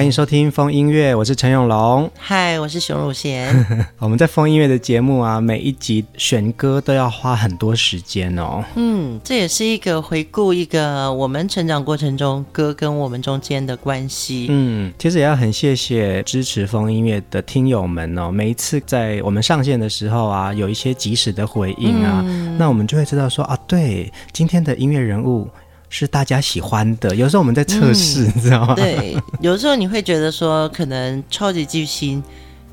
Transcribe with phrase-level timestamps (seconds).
[0.00, 2.10] 欢迎收听风音乐，我是陈永龙。
[2.16, 3.54] 嗨，我是熊汝贤。
[4.00, 8.64] 我们在风音乐的节目啊，每一集选歌都要花很多时间哦。
[8.76, 14.46] 嗯，这也是一个回顾一个我们成长过程中歌跟我们中间的关系。
[14.48, 18.30] 嗯，其实也要很谢谢支持风音乐的听友们哦。
[18.30, 25.46] 每一次在我们上线的时候啊，有一些及时的回应啊，嗯、那我们就会知道说啊，对，今天的音乐人物。
[25.92, 28.74] 是大家喜欢的，有时候我们在测试，嗯、你知道吗？
[28.76, 32.22] 对，有时候你会觉得说，可能超级巨星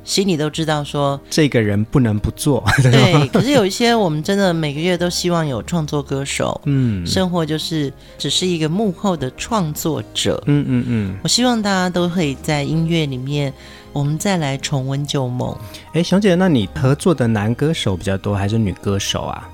[0.03, 2.63] 心里都知道说，这个人不能不做。
[2.83, 11.17] 对，可是有一些我们真的每个月都希望有创作歌手，嗯，生活就是只是一个幕后的创作者，嗯嗯嗯。
[11.23, 13.51] 我希望大家都可以在音乐里面，
[13.93, 15.57] 我们再来重温旧梦。
[15.93, 19.49] 哎，熊姐，那你合作的男歌手比较多还是女歌手啊？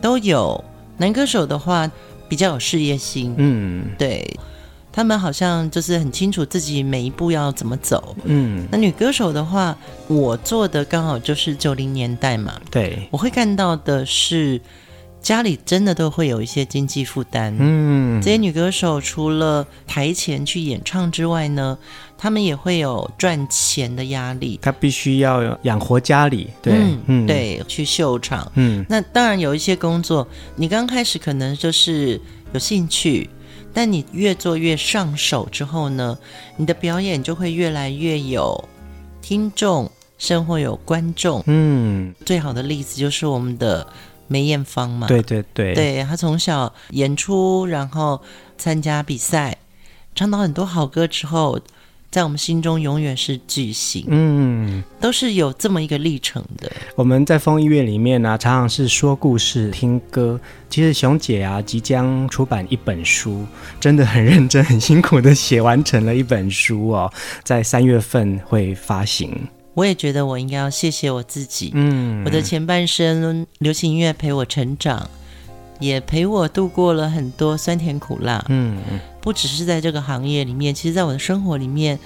[0.00, 0.64] 都有。
[0.96, 1.90] 男歌手的话。
[2.30, 4.38] 比较有事业心，嗯，对，
[4.92, 8.68] 他们好像就是很清楚自己每一步要怎么走，嗯。
[8.70, 14.60] 那女歌手的话，我做的刚好就是九零年代嘛，对，我会看到的是
[15.20, 18.22] 家里真的都会有一些经济负担，嗯。
[18.22, 21.76] 这些女歌手除了台前去演唱之外呢，
[22.22, 28.84] 他们也会有赚钱的压力，他必须要养活家里，对，嗯，嗯对，去秀场，嗯。
[28.90, 32.20] 那当然有一些工作，你刚开始可能就是
[32.52, 33.30] 有兴趣，
[33.72, 36.18] 但你越做越上手之后呢，
[36.58, 38.68] 你的表演就会越来越有
[39.22, 42.14] 听众，生活有观众，嗯。
[42.26, 43.86] 最好的例子就是我们的
[44.26, 48.20] 梅艳芳嘛，对对对，对，她从小演出，然后
[48.58, 49.56] 参加比赛，
[50.14, 51.58] 唱到很多好歌之后。
[52.10, 56.70] 在我们心中永远是巨星，嗯，都是有这么一个历程的。
[56.96, 60.38] 我们在风音乐里面呢、啊，常常是说故事、听歌。
[60.68, 63.46] 其实熊姐啊，即将出版一本书，
[63.78, 67.12] 真的很认真、很辛苦的写完成了一本书哦，
[67.44, 69.32] 在三月份会发行。
[69.74, 75.08] 我也觉得我应该要谢谢我自己，嗯，我的前半生流行音乐陪我成长。
[75.80, 78.78] 也陪我度过了很多酸甜苦辣，嗯，
[79.20, 81.98] 不只是在这个行业里面，其实在我的生活里面，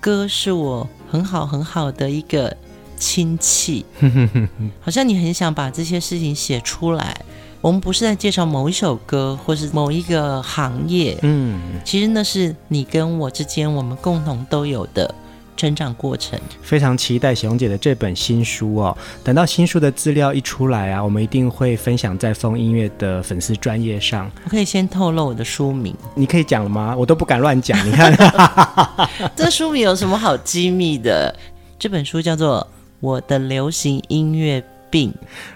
[0.00, 2.54] 歌是我很好很好的一个
[2.98, 3.86] 亲戚，
[4.82, 7.16] 好像你很想把这些事情写出来。
[7.60, 15.14] 我们不是在介绍某一首歌，或是某一个行业，嗯，其实那是你跟我之间，我们共同都有的。
[15.56, 18.96] 成长过程，非常期待熊姐的这本新书哦。
[19.22, 24.30] 等到新书的资料一出来啊，我们一定会分享在风音乐的粉丝专业上。
[24.44, 26.94] 我可以先透露我的书名，你可以讲了吗？
[26.98, 27.78] 我都不敢乱讲。
[27.86, 28.12] 你看，
[29.36, 31.34] 这书名有什么好机密的？
[31.78, 32.60] 这本书叫做
[33.00, 35.10] 《我的流行音乐病》。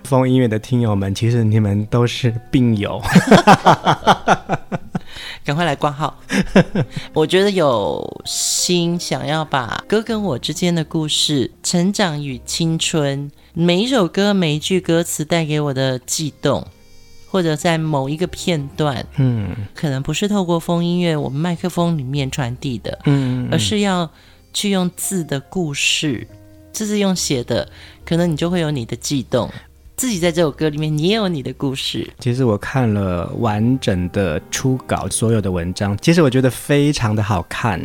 [0.09, 3.01] 风音乐的听友们，其实你们都是病友。
[5.45, 6.19] 赶快来挂号！
[7.15, 16.67] 我觉得有心想要把哥跟我之间的故事、成长与青春，每一首歌、每一句歌词带给我的悸动，
[17.31, 24.11] 或者在某一个片段，嗯，可能不是透过风音乐我们麦克风里面传递的，嗯，而是要
[24.53, 26.27] 去用字的故事，
[26.73, 27.69] 这是用写的，
[28.05, 29.51] 可能你就会有你的悸动。
[29.97, 32.07] 自己在这首歌里面，你也有你的故事。
[32.21, 37.81] 其实我看了完整的初稿，所有的文章，其实我觉得非常的好看。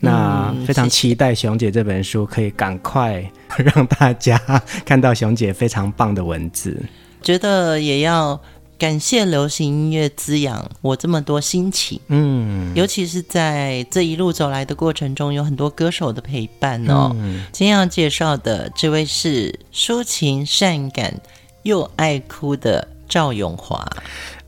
[0.00, 3.24] 那非常期待熊姐这本书可以赶快
[3.56, 4.36] 让大家
[4.84, 6.76] 看到熊姐非常棒的文字。
[7.22, 8.40] 觉得也要
[8.76, 12.00] 感谢流行音乐滋养我这么多心情。
[12.08, 17.12] 嗯，尤其是在这一路走来的过程中，有很多歌手的陪伴哦。
[17.14, 21.14] 嗯，今天要介绍的这位是抒情善感。
[21.62, 23.86] 又爱哭的赵咏华，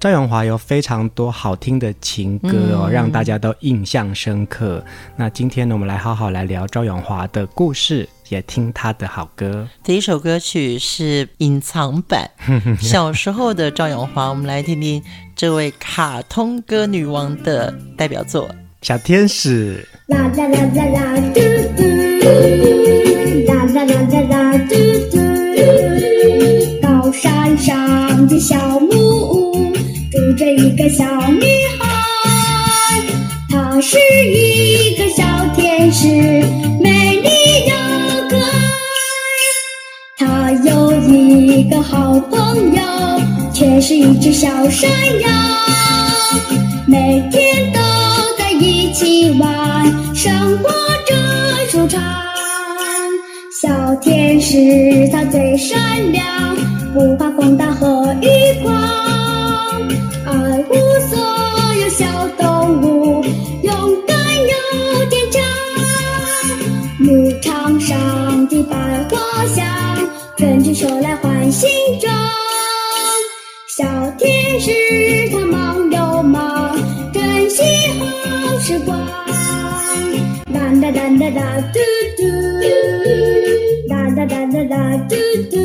[0.01, 4.83] 赵咏华有非常多好听的情歌哦，嗯、让大家都印象深刻。
[5.17, 9.69] 那今天呢，我们来好好来聊赵咏华的故事，也听他的好歌。
[9.83, 12.31] 第一首歌曲是隐藏版，
[12.81, 15.03] 小时候的赵咏华，我们来听听
[15.37, 18.49] 这位卡通歌女王的代表作
[18.81, 19.87] 《小天使。
[20.07, 21.41] 啦啦啦啦啦，嘟
[21.77, 21.83] 嘟，
[23.47, 24.21] 啦啦啦啦
[24.53, 24.75] 啦，嘟
[25.11, 25.14] 嘟。
[28.25, 29.73] 上的小木屋，
[30.11, 31.45] 住着一个小女
[31.79, 33.03] 孩，
[33.51, 35.23] 她是一个小
[35.55, 36.07] 天使，
[36.81, 37.29] 美丽
[37.67, 37.75] 又
[38.31, 38.51] 可爱。
[40.17, 42.83] 她有一个好朋友，
[43.53, 44.91] 却是一只小山
[45.21, 45.31] 羊，
[46.87, 47.81] 每天都
[48.39, 49.85] 在一起玩，
[50.15, 50.71] 生活
[51.07, 51.15] 着
[51.71, 52.24] 舒畅。
[53.63, 56.57] 小天使它最善良，
[56.93, 58.29] 不怕风大和雨
[58.65, 58.75] 狂，
[60.27, 60.33] 爱
[60.65, 60.75] 护
[61.09, 61.17] 所
[61.81, 62.05] 有小
[62.37, 63.25] 动物，
[63.63, 63.73] 勇
[64.09, 65.41] 敢又坚强。
[66.99, 68.77] 牧场上的百
[69.09, 69.65] 花香，
[70.37, 72.13] 春去秋来换新装。
[73.69, 73.85] 小
[74.19, 74.73] 天使
[75.31, 76.77] 它忙又忙，
[77.13, 77.63] 珍惜
[78.01, 78.99] 好时光。
[80.53, 81.79] 啦啦啦啦啦，嘟
[82.17, 82.25] 嘟，
[84.25, 85.17] 啦啦啦啦啦，嘟
[85.51, 85.57] 嘟。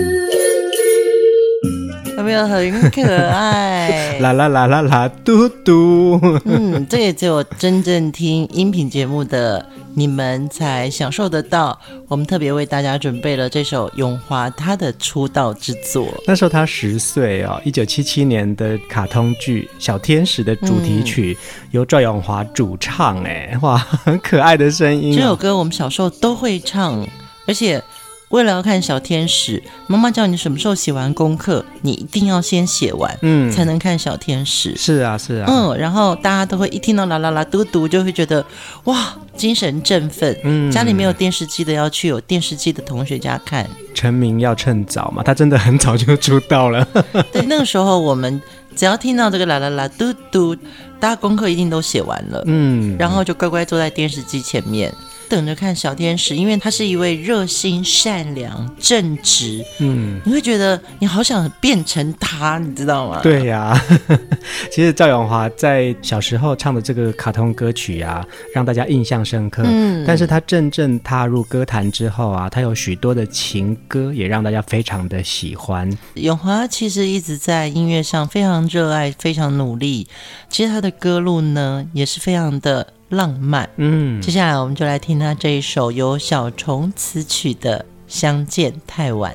[2.18, 4.20] 有没有很可爱？
[4.20, 6.20] 啦啦啦啦啦，嘟嘟。
[6.44, 9.66] 嗯，这也只有真正听音频节目的
[9.96, 11.80] 你们才享受得到。
[12.10, 16.10] 我们特别为大家准备了这首永华他的出道之作。
[16.28, 25.16] 那时候他十岁哦，一九七七年的卡通剧《小天使》的主题曲、嗯、由赵永华主唱，哎，哇，很可爱的声音、哦。
[25.18, 27.08] 这首歌我们小时候都会唱，
[27.48, 27.82] 而且。
[28.30, 34.76] 为了要看小天使，妈妈叫你什么时候写完功课，你一定要先写完，嗯，才能看小天使。
[34.76, 38.46] 是啊，是啊，嗯，然后大家都会一听到啦啦啦嘟嘟，就会觉得
[38.84, 40.38] 哇，精神振奋。
[40.44, 43.68] 嗯，家里没有电视机的要去有电视机的同学家看。
[43.96, 46.88] 成名要趁早嘛，他真的很早就出道了。
[47.34, 48.40] 对，那个时候我们
[48.76, 50.56] 只要听到这个啦啦啦嘟嘟，
[51.00, 54.94] 大家功课一定都写完了，嗯，然后就乖乖坐在电视机前面。
[55.30, 63.20] 等着看小天使，因为他是一位热心、善良、正直，嗯，你会觉得你好想变成他，你知道吗？
[63.22, 63.82] 对呀、啊，
[64.72, 69.62] 其实赵永华在小时候唱的这个卡通歌曲啊，让大家印象深刻。
[69.66, 75.90] 嗯，但是他真正踏入歌坛之后啊，他有许多的情歌也让大家非常的喜欢。
[76.16, 80.08] 永华其实一直在音乐上非常热爱，非常努力。
[80.50, 82.88] 其实他的歌路呢，也是非常的。
[83.10, 89.34] 浪漫，嗯，接下来我们就来听他这一首由小虫词曲的《相见太晚》。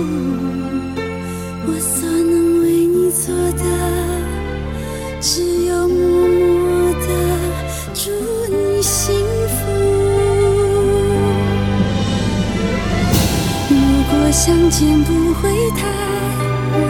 [0.00, 3.64] 我所能为你做的，
[5.20, 7.06] 只有默默的
[7.92, 8.10] 祝
[8.48, 9.12] 你幸
[9.48, 9.58] 福。
[13.68, 13.74] 如
[14.08, 15.80] 果相见不会太
[16.78, 16.80] 晚，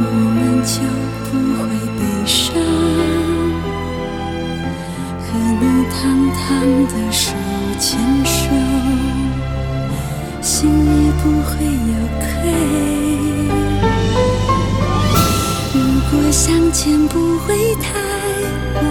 [0.00, 0.02] 我
[0.34, 0.74] 们就
[1.30, 1.30] 不
[1.62, 1.64] 会
[1.96, 2.44] 悲伤。
[5.22, 5.26] 和
[5.60, 5.62] 你
[5.92, 5.96] 烫
[6.34, 6.42] 烫
[6.86, 7.22] 的手
[7.78, 8.17] 牵。
[16.38, 17.98] 相见不会太
[18.74, 18.82] 晚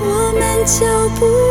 [0.00, 1.45] 我们就不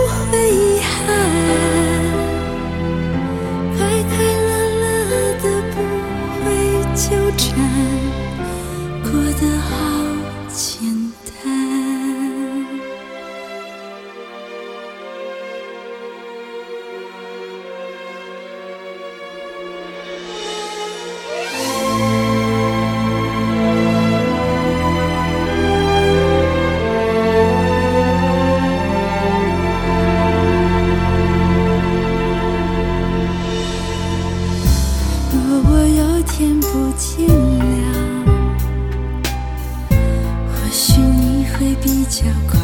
[42.25, 42.54] 笑。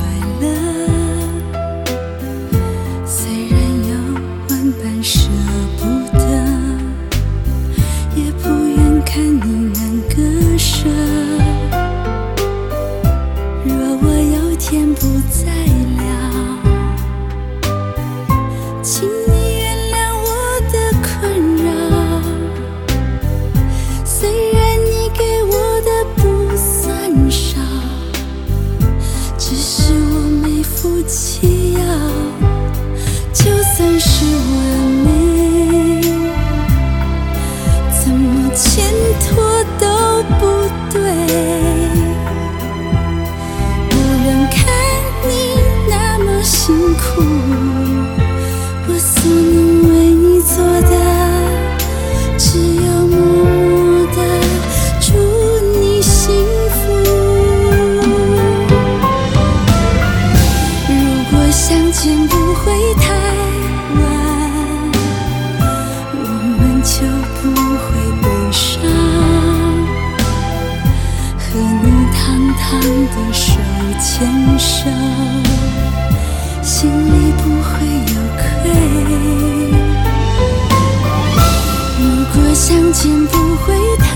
[83.61, 84.09] 会太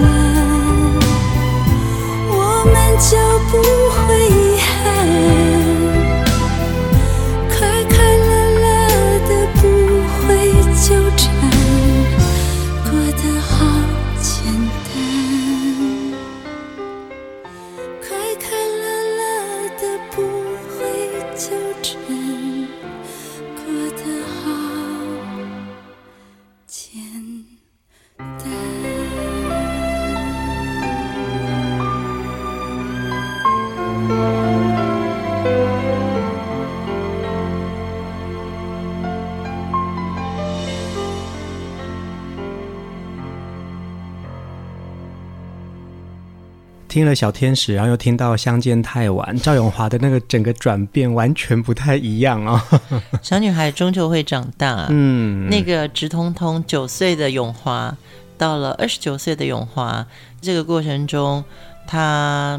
[0.00, 0.04] 晚
[2.28, 2.34] 我
[2.72, 3.12] 们就
[3.50, 3.54] 不
[3.90, 4.05] 会
[46.96, 52.58] 听了小天使，然后又听到相见太晚，赵永华的那个整个转变完全不太一样哦。
[53.20, 57.94] 小女孩终究会长大，嗯，那个直通通九岁的永华，
[58.38, 60.06] 到了二十九岁的永华，
[60.40, 61.44] 这个过程中，
[61.86, 62.58] 她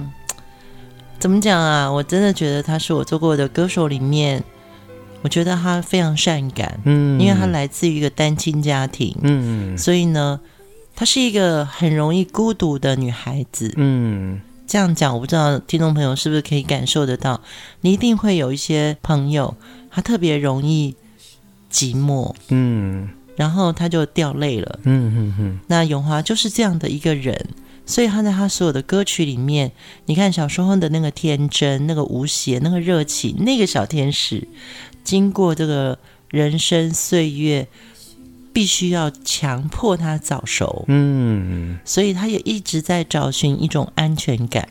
[1.17, 1.91] 怎么讲啊？
[1.91, 4.43] 我真的觉得她是我做过的歌手里面，
[5.23, 10.39] 我觉得她非常善感，嗯，因为她来自于一个单亲家庭，嗯，所以呢。
[10.99, 17.39] 她是一个很容易孤独的女孩子，嗯，这样讲我不知道听众朋友是不是可以感受得到，
[17.81, 19.55] 你一定会有一些朋友，
[19.91, 20.95] 他特别容易
[21.71, 25.59] 寂寞，嗯，然后他就掉泪了，嗯嗯嗯。
[25.67, 27.47] 那永华就是这样的一个人，
[27.85, 29.71] 所以他在他所有的歌曲里面，
[30.07, 34.47] 你看小时候的那个天真、那个无邪、那个热情、那个小天使，
[35.03, 35.99] 经过这个
[36.31, 37.67] 人生岁月。
[38.57, 44.67] 必须要强迫他早熟，嗯，所以他也一直在找寻一种安全感。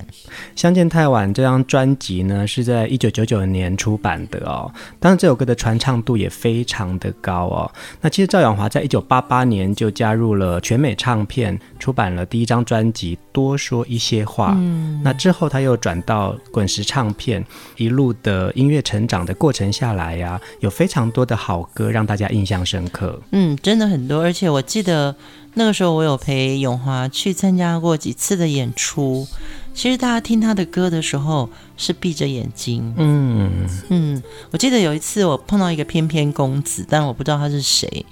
[0.56, 4.68] 相见太晚这张专辑呢，是在一九九九年出版的哦。
[4.98, 7.70] 当然，这首歌的传唱度也非常的高哦。
[8.00, 14.50] 那其实赵咏华在一九八八年就加入了全美唱片，出版了第一张专辑《多说一些话》。
[14.56, 17.44] 嗯，那之后他又转到滚石唱片，
[17.76, 23.22] 一路的音乐成长的过程下来呀、啊，有非常多的好歌让大家印象深刻。
[23.30, 23.75] 嗯，真。
[23.76, 25.14] 真的很多，而且我记得
[25.52, 29.28] 那个时候我有陪永华去参加过几次的演出。
[29.75, 32.95] 其实大家听他的歌的时候是闭着眼睛。
[32.97, 38.06] 嗯嗯，我记得有一次我碰到一个翩翩公子，但我不知道他是谁，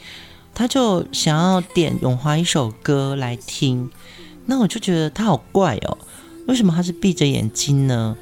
[0.53, 3.91] 他就想要点永华一首歌来听。
[4.45, 5.97] 那我就觉得他好怪哦，
[6.47, 8.15] 为什么他是闭着眼睛呢？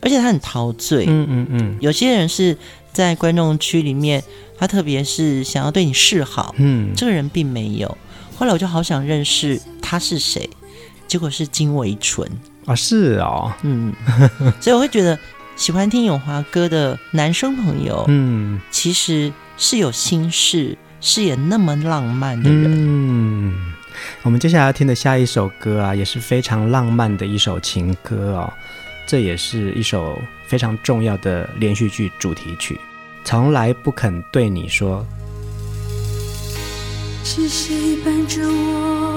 [0.00, 1.06] 而且他很陶醉。
[1.08, 2.56] 嗯嗯嗯，有些人是
[2.92, 4.22] 在观众区里面。
[4.62, 7.98] 他特别是想要对你示好，嗯，这个人并没有。
[8.36, 10.48] 后来我就好想认识他是谁，
[11.08, 12.30] 结果是金维纯
[12.66, 13.92] 啊，是哦，嗯，
[14.62, 15.18] 所以我会觉得
[15.56, 22.70] 喜欢听永华歌的男生朋友，嗯，其实是有心事，是也那么浪漫的人。
[22.72, 23.72] 嗯，
[24.22, 28.52] 我们接下来要听的下一首歌啊，也是非常浪漫的一首情歌哦，
[29.08, 30.16] 这也是一首
[30.46, 32.78] 非常重要的连续剧主题曲。
[33.24, 35.04] 从来不肯对你说，
[37.24, 39.11] 是谁伴着我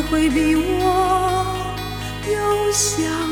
[0.00, 1.44] 也会比我
[2.32, 3.29] 优秀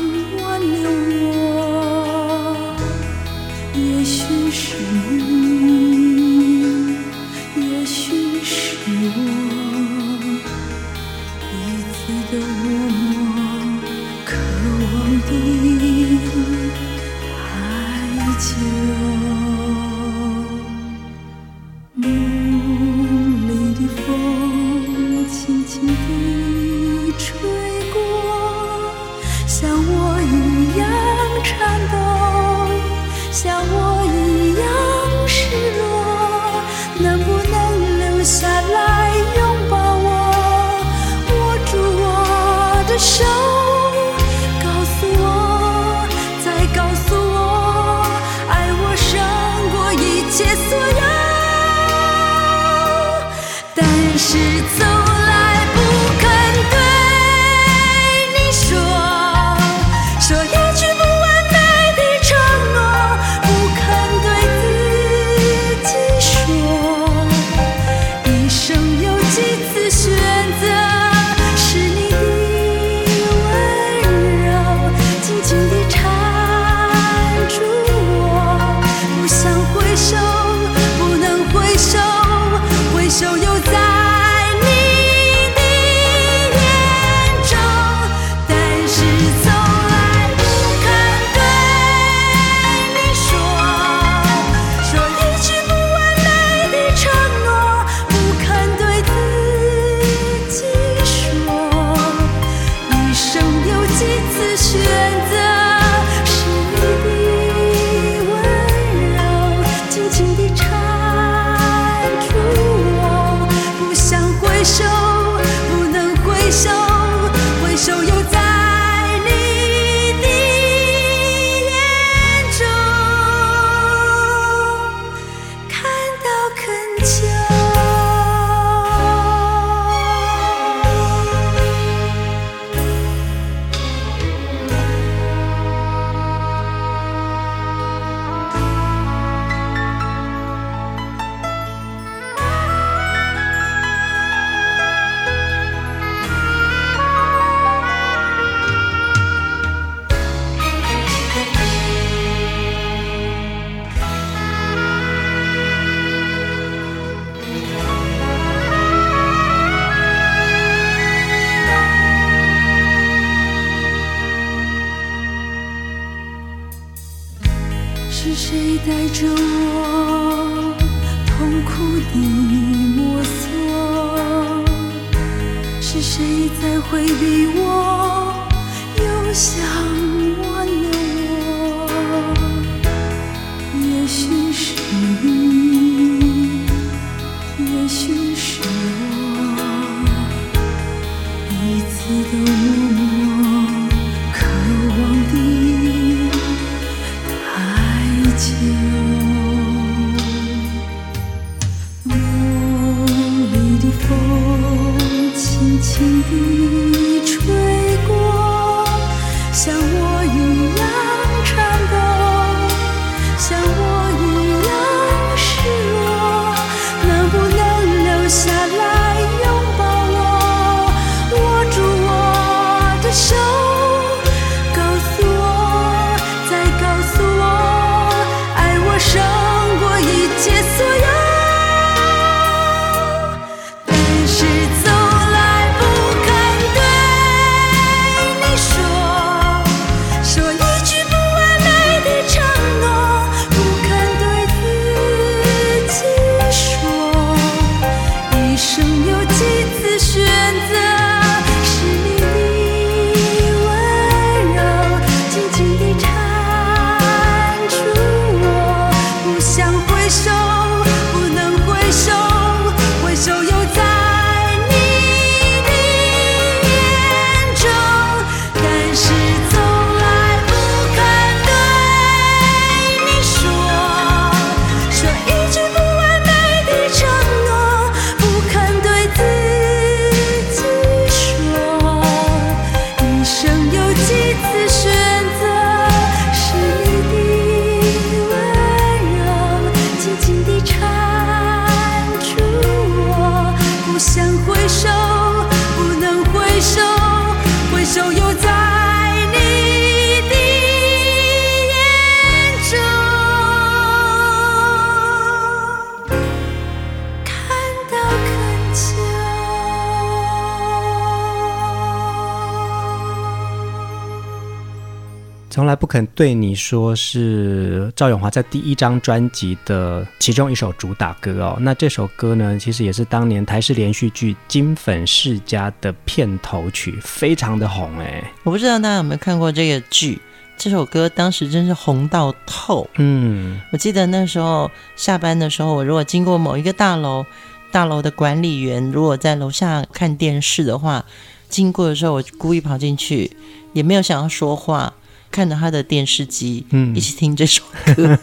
[315.59, 321.57] 从来不肯对你说是赵永华在第一张专辑的其中一首主打歌哦。
[321.59, 328.23] 那这首歌呢，其实也是当年台视连续剧《金粉世家》的片头曲，非常的红哎。
[328.45, 330.21] 我不知道大家有没有看过这个剧，
[330.57, 332.87] 这首歌当时真是红到透。
[332.95, 337.25] 嗯，我记得那时候下班的时候，我如果经过某一个大楼，
[337.69, 341.03] 大楼的管理员如果在楼下看电视的话，
[341.49, 343.29] 经过的时候，我故意跑进去，
[343.73, 344.93] 也没有想要说话。
[345.31, 347.63] 看着他的电视机，嗯，一起听这首
[347.95, 348.19] 歌。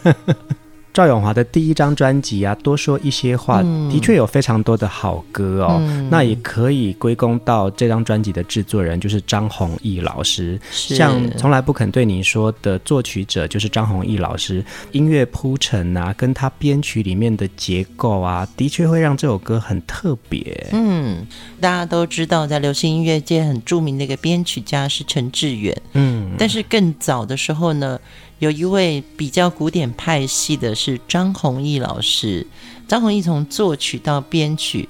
[0.97, 5.77] 赵永华的第一张专辑啊，多说一些话，嗯、的确有非常多的好歌哦。
[5.79, 10.59] 嗯、那也可以归功到这张专辑的制作人，就是张弘毅老师。
[10.71, 14.65] 像从来不肯对你说的作曲者，就是张弘毅老师。
[14.91, 20.67] 音乐铺陈啊，跟他编曲里面的结构啊，的确会让这首歌很特别。
[20.71, 21.27] 嗯，
[21.61, 25.79] 大家都知道，在流行音乐界很著名的一个编曲家是陈志远。
[25.93, 27.99] 嗯，但是更早的时候呢，
[28.39, 32.45] 有一位比较古典派系的是张弘毅老师。
[32.87, 34.87] 张弘毅从作曲到编曲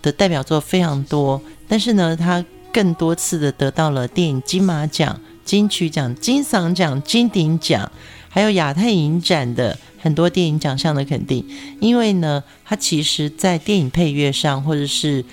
[0.00, 7.92] 的代表作非常多，但是呢，他更多次的得到了电影金马奖、金曲奖、金嗓奖、金鼎奖，
[8.28, 11.46] 还有亚太影展的很多电影奖项的肯定。
[11.80, 15.24] 因为呢，他其实在电影配乐上，或者是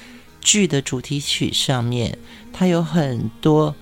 [0.41, 2.17] 剧的主题曲上面，
[2.51, 3.73] 他有很多。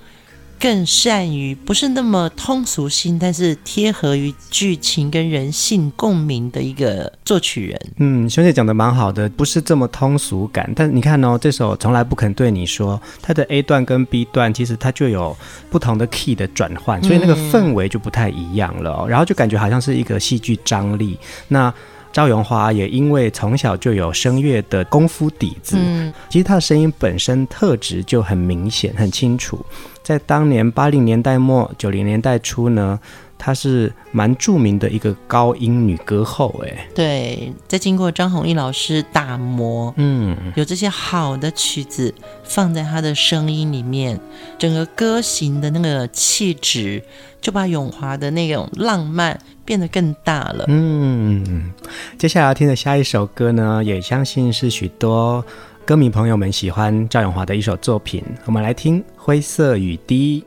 [0.62, 7.82] 更善于不是那么通俗性，但是贴合于剧情跟人性共鸣的一个作曲人。
[7.98, 10.72] 嗯，兄弟讲的蛮好的，不是这么通俗感。
[10.76, 15.36] 但你看哦，这首从来不肯对你说，它的 A 段跟 B 段其实它就有
[15.72, 19.06] 不同的 key 的转换，所以那个氛围就不太一样了哦。
[19.08, 21.18] 嗯、然后就感觉好像是一个戏剧张力。
[21.48, 21.74] 那
[22.14, 29.66] 赵咏华也因为从小就有声乐的功夫底子，嗯，其实他的声音本身特质就很明显、很清楚。
[30.04, 33.00] 在当年八零年代末九零年代初呢，
[33.38, 44.20] 她是蛮著名的一个高音女歌后，哎，对，在经过张弘毅老师打磨，嗯，有这些好的曲子放在她的声音里面，
[44.58, 47.04] 整个歌型的那个气质
[47.40, 50.66] 就把永华的那种浪漫变得更大了。
[50.68, 51.72] 嗯，
[52.18, 55.46] 接下来要听的下一首歌呢，也相信是许多。
[55.92, 60.42] 歌迷朋友们喜欢赵咏华的一首作品，我们来听《灰色雨滴》。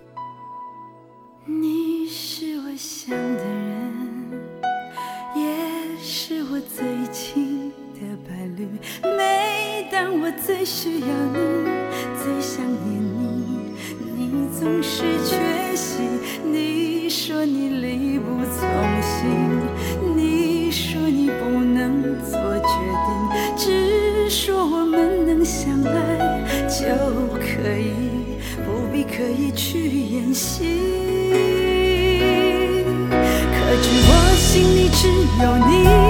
[1.44, 4.30] 你是我想的人，
[5.36, 8.66] 也是我最亲的伴侣。
[9.02, 11.38] 每当我最需要你，
[12.16, 13.68] 最想念你，
[14.16, 16.04] 你总是缺席。
[16.42, 18.66] 你说你力不从
[19.02, 19.28] 心，
[29.16, 30.64] 可以去演戏。
[33.08, 35.06] 可知我心里只
[35.40, 36.03] 有你，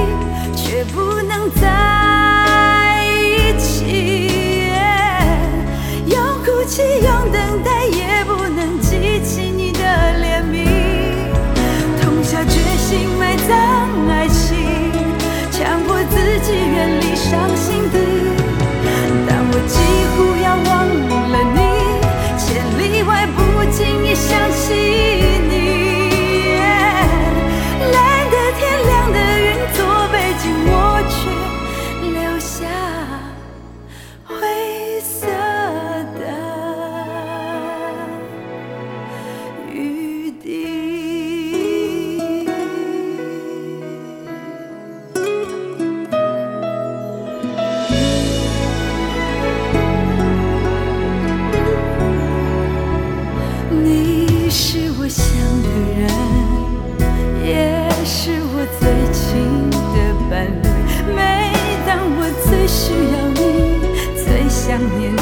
[64.67, 65.19] 想念你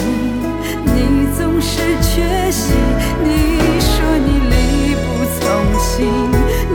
[0.84, 2.74] 你总是缺席。
[3.24, 3.26] 你
[3.80, 5.40] 说你力不从
[5.80, 5.90] 心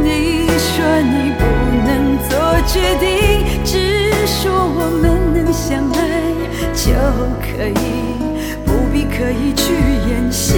[0.04, 1.42] 你说你不
[1.88, 1.88] 能
[2.28, 2.36] 做
[2.68, 3.72] 决定只
[4.26, 5.98] 说我们能相爱
[6.76, 6.92] 就
[7.40, 7.82] 可以
[8.66, 9.74] 不必刻意去
[10.10, 10.58] 演戏。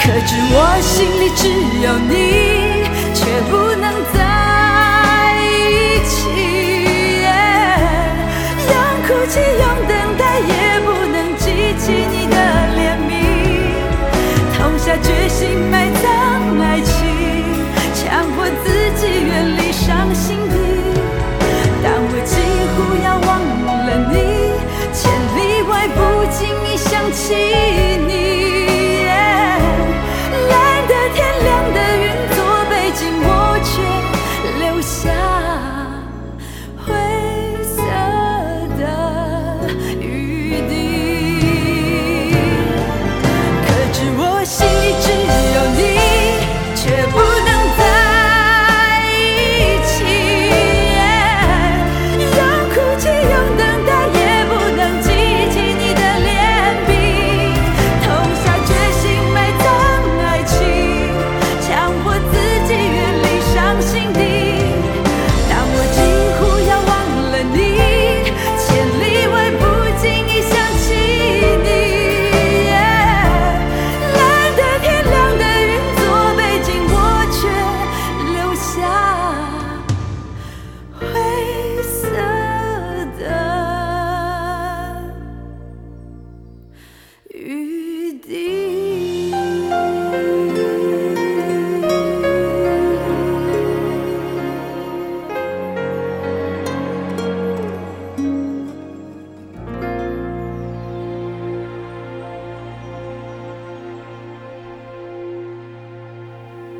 [0.00, 1.42] 可知我心里只
[1.84, 2.53] 有你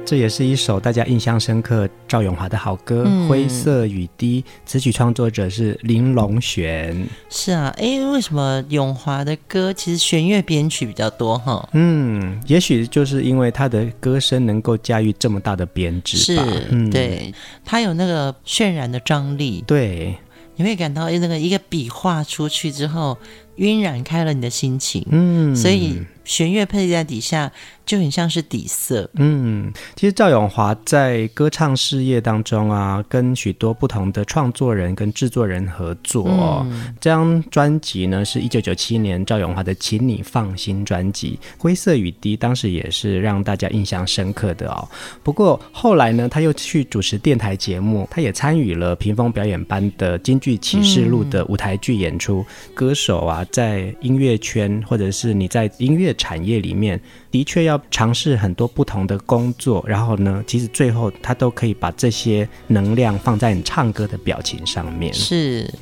[0.06, 7.06] 这也是一首大家印象深刻赵咏华的好歌《嗯、灰色雨滴》，词曲创作者是林隆璇。
[7.30, 11.66] 是啊，哎，为什么咏华的歌其实弦乐编曲比较多哈？
[11.72, 16.44] 嗯，也许就是因为他的歌声能够驾驭这么大的编制吧。
[16.44, 17.32] 是，嗯、对，
[17.64, 19.64] 他有那个渲染的张力。
[19.66, 20.14] 对，
[20.56, 23.16] 你会感到那个一个笔画出去之后，
[23.56, 25.06] 晕染开了你的心情。
[25.10, 27.50] 嗯，所以弦乐配在底下。
[27.86, 29.08] 就很像是底色。
[29.14, 36.26] 嗯，其实赵永华在歌唱事业当中啊，跟许多不同的创作人跟制作人合作。
[36.70, 44.88] 嗯、这张专辑呢，是一九九七年赵永华的《请你放心》专辑，《灰色雨滴》当时也是让大家印象深刻的哦。
[45.22, 52.44] 不过后来呢，他又去主持电台节目，他也参与了屏风表演班的《京剧启示录》的舞台剧演出。
[52.48, 57.00] 嗯、歌手啊，在音乐圈或者是你在音乐产业里面。
[57.30, 65.12] 的确要尝试很多不同的工作，然后呢，其实最后他都可以把这些能量放在你唱歌的表情上面。
[65.12, 65.72] 是，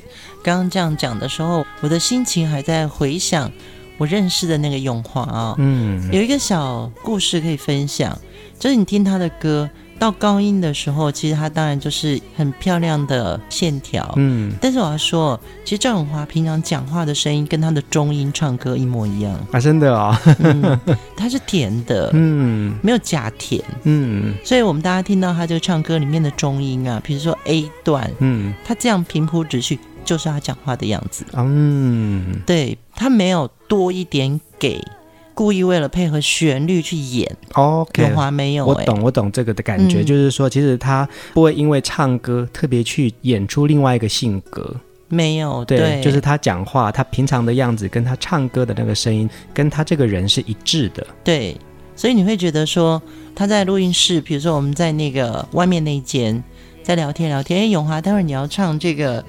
[0.43, 3.51] 刚刚这样讲的时候，我的心情还在回想
[3.97, 5.55] 我认识的那个永华啊。
[5.57, 8.17] 嗯，有一个小故事可以分享，
[8.59, 9.69] 就是你听他的歌。
[10.03, 14.51] 到高音的时候，其实他当然就是很漂亮的线条，嗯。
[14.59, 19.33] 但是我要说，其实赵咏华平常讲话的声音跟他的中音唱歌一模一样。
[19.53, 20.79] 啊，真的啊、哦嗯，
[21.15, 24.33] 他是甜的， 嗯，没有假甜，嗯。
[24.43, 34.85] 所以我们大家听到他这个唱歌里面的中音啊，比如说 A 段，嗯，他这样平铺直叙，就是他讲话的样子，嗯，对，他没有多一点给。
[35.33, 44.75] 故意为了配合旋律去演，OK，咏华没有、欸，我懂，我懂这个的感觉，嗯、就是说，其实他不会因为唱歌特别去演出另外一个性格，
[45.09, 46.01] 没有，对，对。
[46.01, 51.57] 就是他讲话，他平常的样子跟他唱歌的那个声音，跟他这个人是一致的，对，
[51.95, 53.01] 所以你会觉得说
[53.35, 56.43] 他在录音室，比如说我们在那个外面那一间
[56.83, 59.23] 在聊天聊天，哎，永华，待会儿你要唱这个，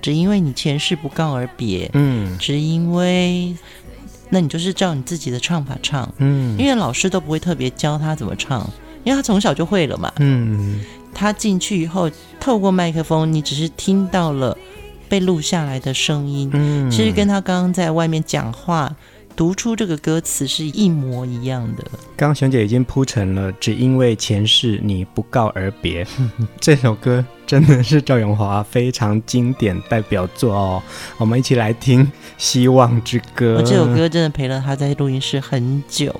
[0.00, 3.54] 只因为你前世不告而别，嗯，只因为。
[4.30, 8.68] 那你就是照你自己的唱法唱，嗯，因为老师都不会特别教他怎么唱，
[9.04, 10.80] 因为他从小就会了嘛，嗯，
[11.12, 14.56] 他进去以后透过麦克风，你只是听到了
[15.08, 18.94] 被录下来的声音，嗯，其实跟他刚刚在外面讲话。
[19.36, 21.84] 读出这个歌词是一模一样的。
[22.16, 26.06] 刚刚熊姐已经铺陈了，只因为前世你不告而别。
[26.60, 30.82] 这首歌真的是赵咏华非常经典代表作哦。
[31.16, 32.04] 我们一起来听
[32.36, 33.62] 《希望之歌》。
[33.64, 36.14] 这首歌真的陪了他在录音室很久。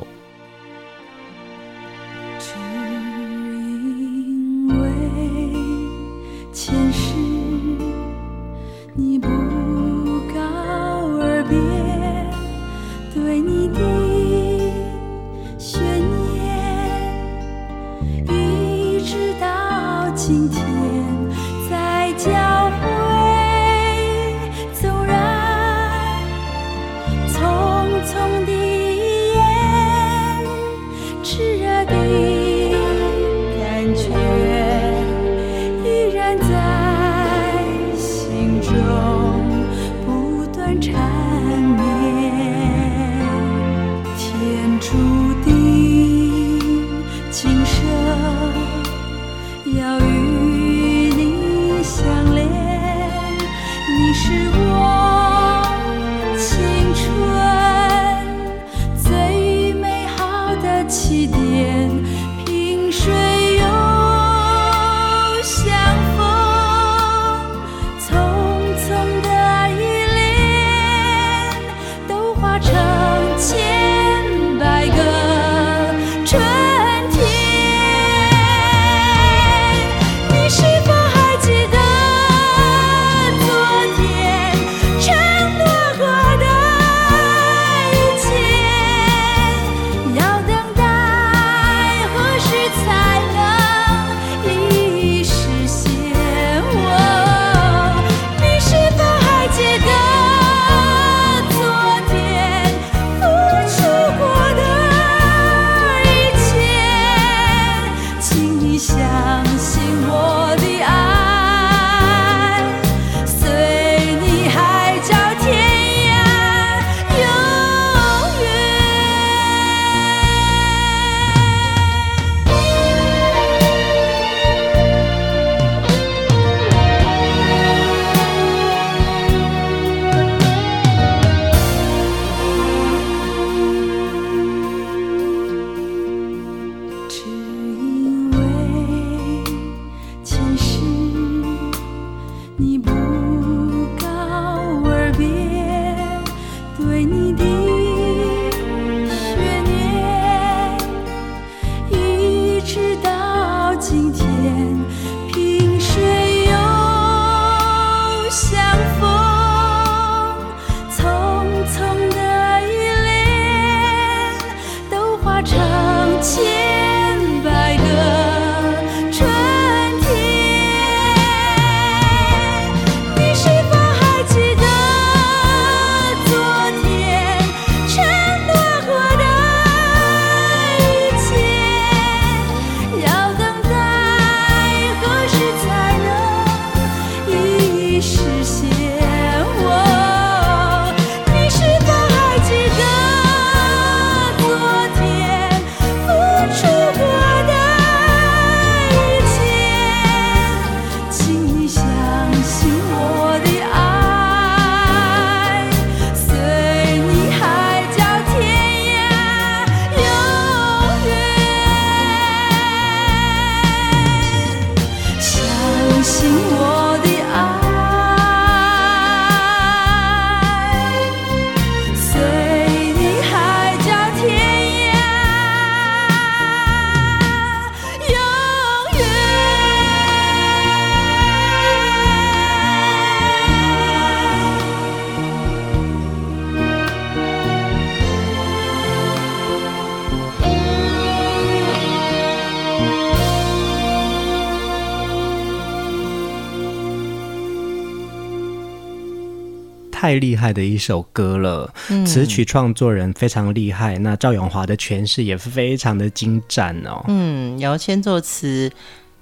[250.01, 257.05] 太厉害的一首歌了，嗯、词曲创作人非常厉害，那赵永华的诠释也非常的精湛哦。
[257.07, 258.73] 嗯，姚谦作词，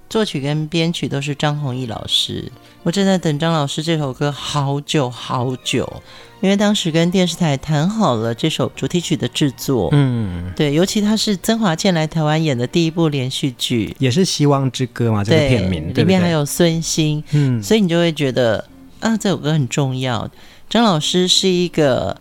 [0.09, 2.45] 作曲跟编曲都是张弘毅老师。
[2.85, 6.01] 我正在等张老师这首歌好久好久，
[6.41, 9.89] 因为当时跟电视台谈好了这首主题曲的制作。
[9.91, 18.65] 嗯，对，尤其他是曾华倩来台湾演的第一部连续剧，也是《希望之歌》嘛，这个片名对，里面还有孙兴，嗯，所以你就会觉得
[19.01, 20.31] 啊，这首歌很重要。
[20.69, 22.21] 张老师是一个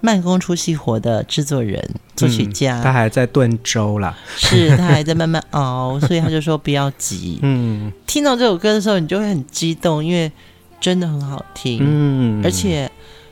[0.00, 7.38] 慢工出细活的制作人、作曲家，嗯、他还在炖粥啦，是他还在慢慢熬，所以他就说不要急。
[7.44, 10.32] 嗯，听到这首歌的时候，你就会很激动，因为
[10.80, 11.78] 真的很好听。
[11.80, 12.90] 嗯，而且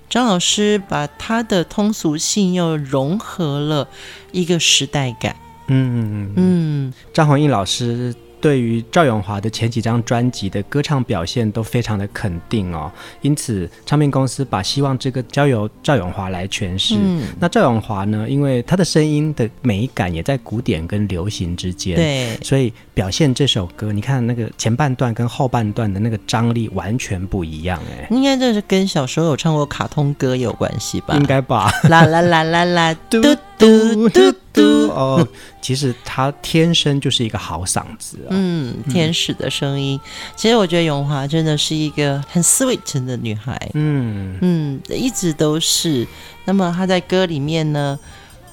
[0.09, 3.89] 张老师把他的通俗性又融合了
[4.33, 5.35] 一个时代感。
[5.67, 8.15] 嗯嗯，张弘毅老师。
[8.41, 16.97] 对于赵咏华的前几张专辑的歌唱表现都非常的肯定哦，因此唱片公司把《希望之歌》交由赵咏华来诠释。
[16.99, 28.07] 嗯，那赵咏华呢，因为他的声音的美感也在古典跟流行之间，对，所以表现这首歌，你看那个前半段跟后半段的那个张力完全不一样哎。
[28.11, 31.15] 应该这是跟小时候有唱过卡通歌有关系吧？
[31.17, 31.71] 应该吧。
[31.89, 33.21] 啦啦啦啦啦， 嘟
[33.59, 35.29] 嘟嘟嘟哦，
[35.61, 38.17] 其实他天生就是一个好嗓子。
[38.27, 39.99] 啊嗯，天使的声音。
[40.03, 43.71] 嗯、其实我觉得永华真的是一个很 sweet 的女孩。
[43.75, 46.07] 嗯嗯，一直都是。
[46.45, 47.99] 那么她在歌里面呢，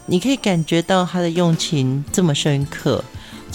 [0.08, 3.04] 你可以感觉到她的用情这么深刻。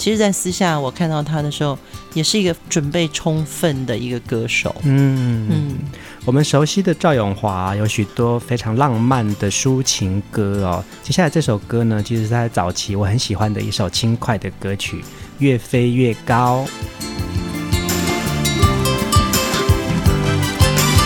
[0.01, 1.77] 其实，在私下我看到他的时候，
[2.15, 4.75] 也是一个准备充分的一个歌手。
[4.81, 5.77] 嗯嗯，
[6.25, 10.83] 我们熟悉的赵咏华有许多非常浪漫的抒情歌哦。
[11.03, 15.05] 接下来这首歌呢，其实是在早期我很喜欢的一首轻快的歌曲。
[15.37, 16.65] 越飞越高。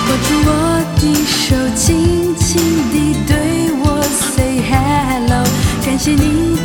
[0.07, 2.61] 握住我的手，轻轻
[2.93, 4.01] 地对我
[4.33, 5.43] say hello。
[5.85, 6.55] 感谢你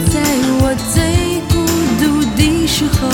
[2.71, 3.09] 时候，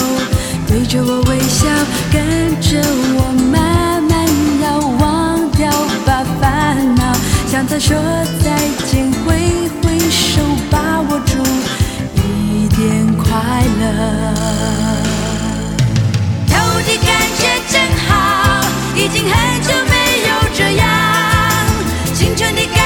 [0.69, 1.67] 对着我微笑，
[2.13, 2.21] 跟
[2.61, 2.79] 着
[3.17, 4.13] 我慢慢
[4.63, 5.71] 要忘掉
[6.05, 7.01] 吧烦恼。
[7.49, 7.97] 向他说
[8.45, 8.55] 再
[8.87, 9.35] 见，挥
[9.81, 11.33] 挥手把握住
[12.17, 13.25] 一点快
[13.81, 13.83] 乐。
[16.47, 16.53] 头
[16.87, 17.43] 的感觉
[17.73, 17.75] 真
[18.07, 18.11] 好
[18.95, 19.95] 已经很久没
[20.29, 20.85] 有这样，
[22.13, 22.86] 青春的感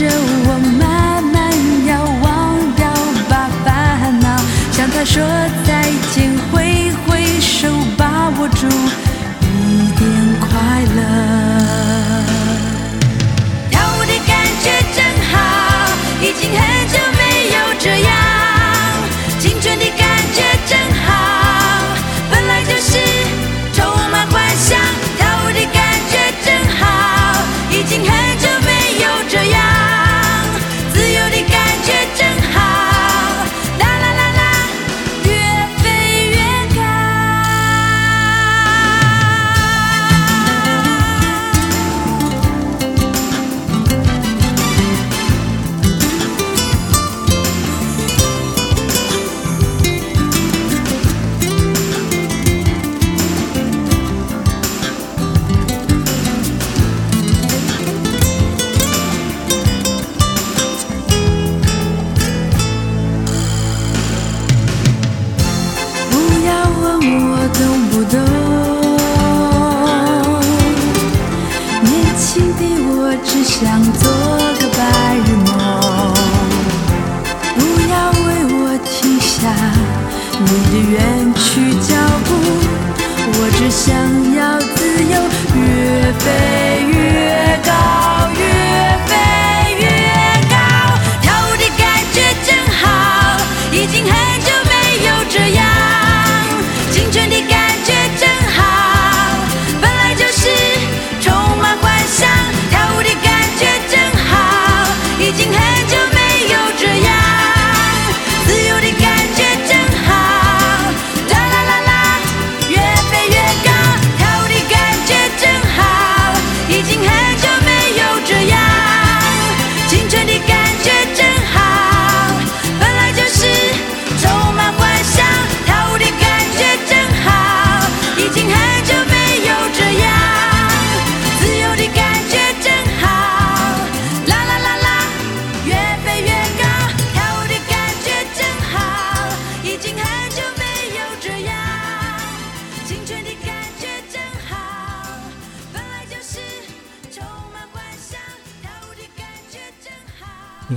[0.00, 0.39] 笑，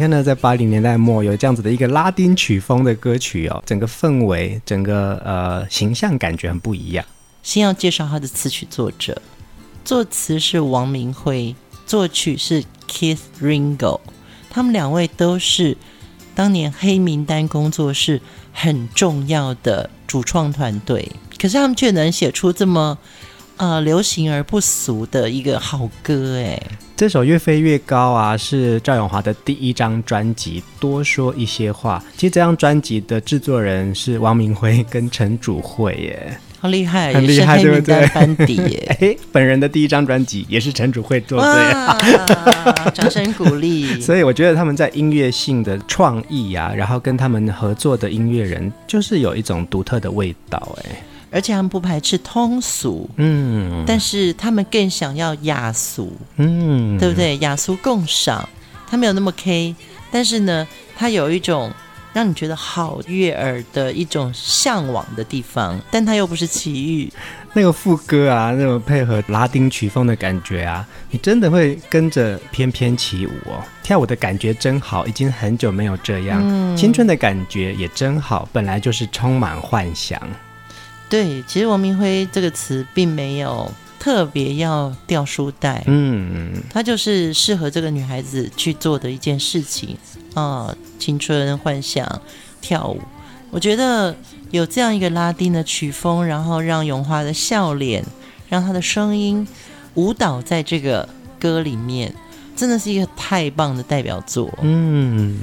[0.03, 7.05] 看呢，在八零年代末有这样子的一个拉丁曲风的歌曲哦，整个氛围、整个呃形象感觉很不一样。
[7.41, 9.21] 先要介绍他的词曲作者，
[9.85, 14.01] 作词是王明辉，作曲是 Keith Ringo，
[14.49, 15.77] 他们两位都是
[16.35, 18.19] 当年黑名单工作室
[18.51, 22.97] 很重要的主创团队，可是他们却能写出这么
[23.57, 26.61] 呃流行而不俗的一个好歌，哎。
[26.95, 30.63] 这首《越飞越高》啊，是赵咏华的第一张专辑。
[30.79, 38.07] 多说一些话，其实这张专辑的制作人是王明辉跟陈主慧耶，好厉害，很厉害，对不对？
[38.09, 43.99] 班底耶， 哎，本人的第一张专辑也是陈主慧做的，对，掌声鼓励。
[43.99, 51.03] 所以我觉得他们在音乐性的创意啊，然后跟他们合作的音乐人，就是有一种独特的味道，哎。
[51.33, 57.35] 而且他们不排斥通俗，嗯，但是他们更想要雅俗，嗯，对不对？
[57.39, 58.47] 雅俗共赏，
[58.87, 59.75] 他没有那么 K，
[60.11, 61.71] 但是呢，他有一种
[62.13, 67.11] 让你觉得好悦耳的一种向往的地方，但他又不是奇遇。
[67.55, 80.21] 那个副歌啊，那种配合拉丁曲风的感觉啊，你真的会跟着翩翩起舞哦，跳舞的感觉真好，已经很久没有这样，嗯，青春的感觉也真好，本来就是充满幻想。
[81.13, 89.95] 对，其实王明辉这个词并没有特别要掉书袋，嗯，他就是适合这个女孩子去做的一件事情
[90.33, 92.19] 啊，青春幻想
[92.61, 92.99] 跳舞。
[93.51, 94.15] 我觉得
[94.49, 98.03] 有这样一个拉丁的曲风，然后让永华的笑脸，
[98.49, 99.47] 让她的声音
[99.93, 101.07] 舞蹈在这个
[101.39, 102.11] 歌里面，
[102.55, 104.51] 真的是一个太棒的代表作。
[104.63, 105.37] 嗯，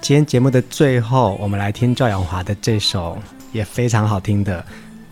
[0.00, 3.18] 今天节目的最后，我们来听赵咏华的这首
[3.50, 4.64] 也非常好听的。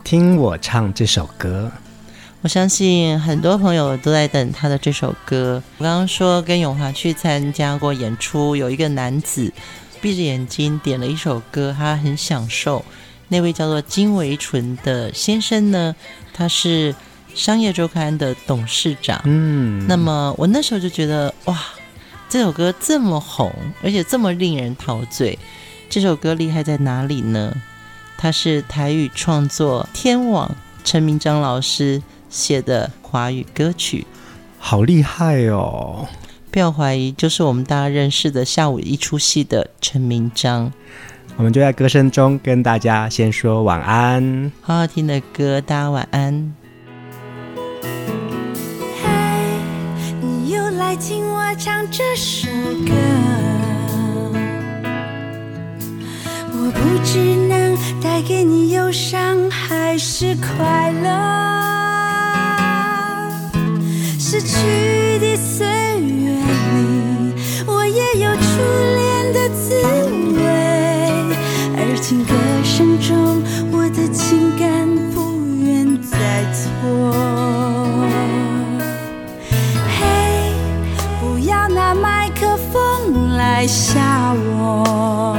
[0.04, 1.70] 听我唱这首歌，
[2.42, 5.62] 我相信很多朋友都在等他的这首歌。
[5.78, 9.52] 我刚刚说跟永华去参加过演出，有一个男子
[10.00, 12.84] 闭着眼睛点了一首歌，他很享受。
[13.28, 15.94] 那位叫做金维纯的先生呢，
[16.32, 16.94] 他是
[17.34, 19.20] 商业周刊的董事长。
[19.24, 21.56] 嗯，那么我那时候就觉得哇，
[22.28, 23.52] 这首歌这么红，
[23.84, 25.38] 而且这么令人陶醉，
[25.88, 27.54] 这首歌厉害在哪里呢？
[28.22, 30.54] 他是台语创作天王
[30.84, 34.06] 陈明章老师写的华语歌曲，
[34.58, 36.06] 好厉害哦！
[36.50, 40.70] 不要怀疑，就是我们大家认识的下午一出戏的陈明章。
[41.38, 46.54] 我们就在歌声中跟大家先说晚安，好好听的歌，大家晚安。
[49.02, 49.40] 嗨，
[50.20, 52.48] 你又来听我唱这首
[52.86, 52.92] 歌。
[56.52, 57.18] 我不知
[57.48, 57.49] 能
[58.02, 61.10] 带给你忧伤还是快乐，
[64.18, 67.34] 逝去的岁月里，
[67.66, 68.40] 我也有初
[68.96, 69.74] 恋的滋
[70.34, 70.40] 味，
[71.76, 72.32] 而情歌
[72.64, 76.16] 声中，我的情感不愿再
[76.54, 77.12] 错。
[79.88, 80.54] 嘿，
[81.20, 85.36] 不要拿麦克风来吓我。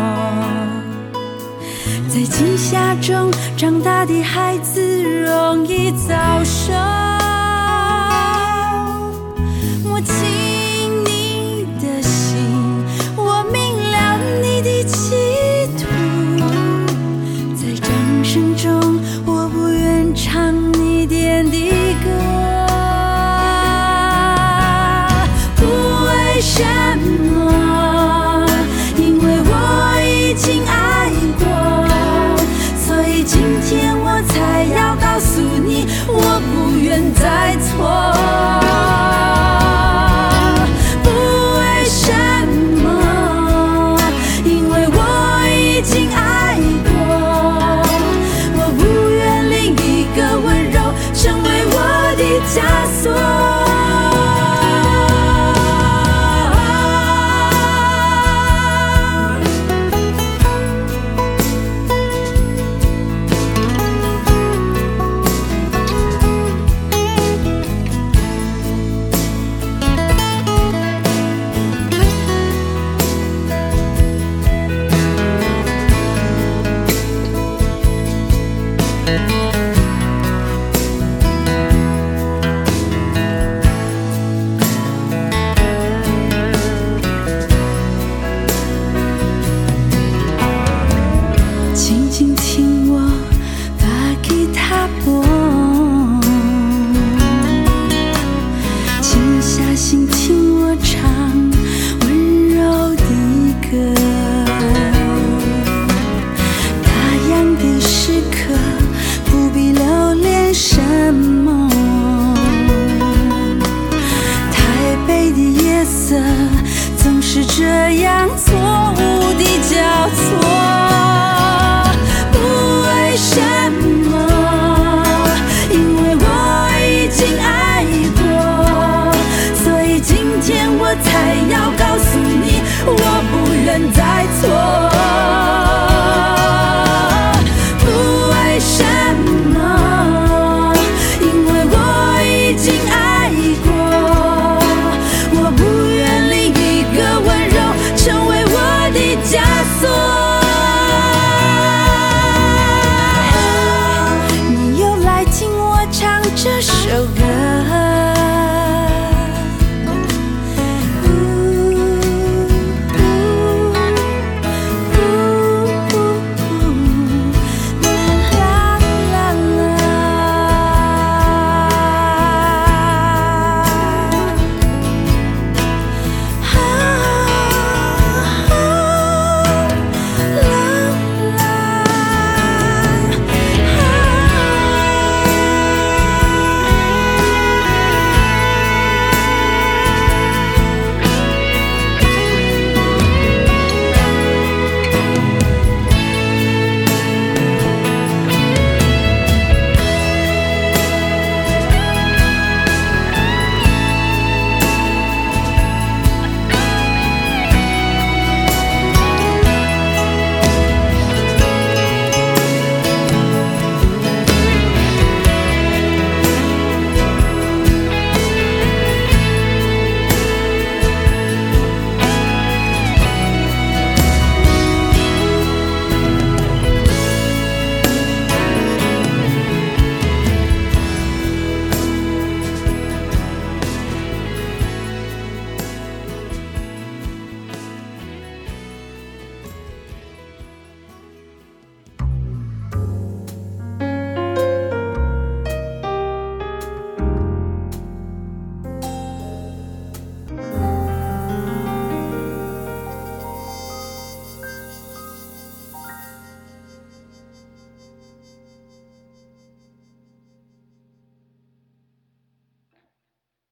[2.13, 7.20] 在惊吓中长大的孩子容易早熟。